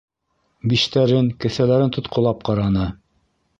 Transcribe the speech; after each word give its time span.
Биштәрен, 0.73 1.29
кеҫәләрен 1.45 1.95
тотҡолап 1.99 2.43
ҡараны. 2.51 2.91